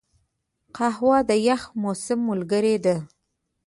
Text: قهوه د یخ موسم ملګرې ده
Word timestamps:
قهوه 0.75 1.19
د 1.29 1.31
یخ 1.47 1.61
موسم 1.81 2.19
ملګرې 2.29 2.75
ده 2.85 2.95